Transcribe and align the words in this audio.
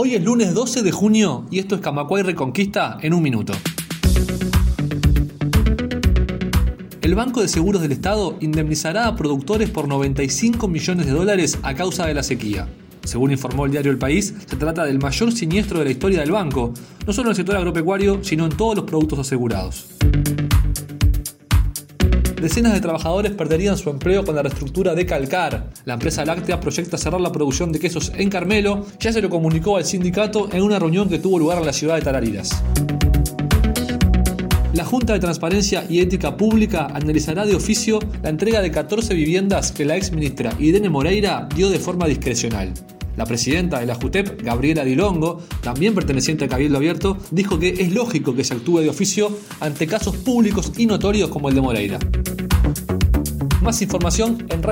Hoy 0.00 0.14
es 0.14 0.22
lunes 0.22 0.54
12 0.54 0.84
de 0.84 0.92
junio 0.92 1.44
y 1.50 1.58
esto 1.58 1.74
es 1.74 1.80
Camacuay 1.80 2.22
Reconquista 2.22 2.98
en 3.02 3.14
un 3.14 3.20
minuto. 3.20 3.52
El 7.02 7.16
Banco 7.16 7.40
de 7.40 7.48
Seguros 7.48 7.82
del 7.82 7.90
Estado 7.90 8.36
indemnizará 8.38 9.08
a 9.08 9.16
productores 9.16 9.70
por 9.70 9.88
95 9.88 10.68
millones 10.68 11.06
de 11.06 11.10
dólares 11.10 11.58
a 11.64 11.74
causa 11.74 12.06
de 12.06 12.14
la 12.14 12.22
sequía. 12.22 12.68
Según 13.02 13.32
informó 13.32 13.66
el 13.66 13.72
diario 13.72 13.90
El 13.90 13.98
País, 13.98 14.36
se 14.46 14.54
trata 14.54 14.84
del 14.84 15.00
mayor 15.00 15.32
siniestro 15.32 15.80
de 15.80 15.86
la 15.86 15.90
historia 15.90 16.20
del 16.20 16.30
banco, 16.30 16.72
no 17.04 17.12
solo 17.12 17.30
en 17.30 17.30
el 17.30 17.36
sector 17.36 17.56
agropecuario, 17.56 18.22
sino 18.22 18.44
en 18.44 18.56
todos 18.56 18.76
los 18.76 18.84
productos 18.84 19.18
asegurados. 19.18 19.88
Decenas 22.40 22.72
de 22.72 22.80
trabajadores 22.80 23.32
perderían 23.32 23.76
su 23.76 23.90
empleo 23.90 24.24
con 24.24 24.36
la 24.36 24.42
reestructura 24.42 24.94
de 24.94 25.04
Calcar. 25.04 25.70
La 25.84 25.94
empresa 25.94 26.24
láctea 26.24 26.60
proyecta 26.60 26.96
cerrar 26.96 27.20
la 27.20 27.32
producción 27.32 27.72
de 27.72 27.80
quesos 27.80 28.12
en 28.14 28.30
Carmelo, 28.30 28.86
ya 29.00 29.12
se 29.12 29.20
lo 29.20 29.28
comunicó 29.28 29.76
al 29.76 29.84
sindicato 29.84 30.48
en 30.52 30.62
una 30.62 30.78
reunión 30.78 31.08
que 31.08 31.18
tuvo 31.18 31.40
lugar 31.40 31.58
en 31.58 31.66
la 31.66 31.72
ciudad 31.72 31.96
de 31.96 32.02
Tarariras. 32.02 32.62
La 34.72 34.84
Junta 34.84 35.14
de 35.14 35.18
Transparencia 35.18 35.84
y 35.88 35.98
Ética 35.98 36.36
Pública 36.36 36.86
analizará 36.94 37.44
de 37.44 37.56
oficio 37.56 37.98
la 38.22 38.28
entrega 38.28 38.60
de 38.60 38.70
14 38.70 39.14
viviendas 39.14 39.72
que 39.72 39.84
la 39.84 39.96
ex 39.96 40.12
ministra 40.12 40.54
Irene 40.60 40.88
Moreira 40.88 41.48
dio 41.56 41.68
de 41.70 41.80
forma 41.80 42.06
discrecional. 42.06 42.72
La 43.18 43.26
presidenta 43.26 43.80
de 43.80 43.86
la 43.86 43.96
JUTEP, 43.96 44.42
Gabriela 44.44 44.84
Dilongo, 44.84 45.42
también 45.60 45.92
perteneciente 45.92 46.44
a 46.44 46.48
Cabildo 46.48 46.76
Abierto, 46.76 47.18
dijo 47.32 47.58
que 47.58 47.70
es 47.70 47.92
lógico 47.92 48.32
que 48.32 48.44
se 48.44 48.54
actúe 48.54 48.78
de 48.78 48.90
oficio 48.90 49.36
ante 49.58 49.88
casos 49.88 50.16
públicos 50.18 50.70
y 50.76 50.86
notorios 50.86 51.28
como 51.28 51.48
el 51.48 51.56
de 51.56 51.60
Moreira. 51.60 51.98
Más 53.60 53.82
información 53.82 54.46
en. 54.50 54.62